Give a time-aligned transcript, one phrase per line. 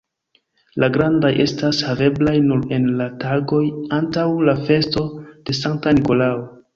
[0.83, 3.59] La grandaj estas haveblaj nur en la tagoj
[3.99, 5.05] antaŭ la festo
[5.51, 6.41] de Sankta Nikolao.